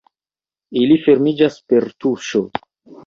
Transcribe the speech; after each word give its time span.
Ili 0.83 0.97
fermiĝas 1.07 1.59
per 1.73 1.89
tuŝo. 2.05 2.43